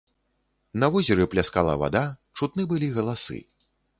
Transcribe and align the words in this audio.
На 0.83 0.87
возеры 0.95 1.27
пляскала 1.33 1.75
вада, 1.83 2.03
чутны 2.41 2.67
былі 2.71 2.87
галасы. 2.99 3.39